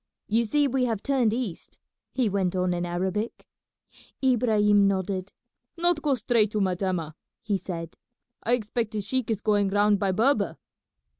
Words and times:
You 0.25 0.45
see 0.45 0.67
we 0.67 0.85
have 0.85 1.03
turned 1.03 1.31
east," 1.31 1.77
he 2.11 2.27
went 2.27 2.55
on 2.55 2.73
in 2.73 2.87
Arabic. 2.87 3.45
Ibrahim 4.23 4.87
nodded. 4.87 5.31
"Not 5.77 6.01
go 6.01 6.15
straight 6.15 6.49
to 6.53 6.59
Metemmeh," 6.59 7.11
he 7.43 7.59
said. 7.59 7.95
"I 8.41 8.53
expect 8.53 8.93
the 8.93 9.01
sheik 9.01 9.29
is 9.29 9.41
going 9.41 9.67
round 9.69 9.99
by 9.99 10.11
Berber." 10.11 10.57